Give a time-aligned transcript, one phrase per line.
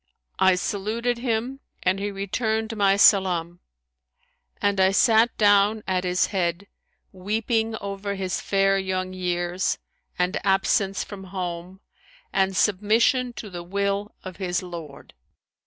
[0.39, 3.59] I saluted him and he returned my salam;
[4.59, 6.65] and I sat down at his head
[7.11, 9.77] weeping over his fair young years
[10.17, 11.81] and absence from home
[12.33, 15.13] and submission to the will of his Lord.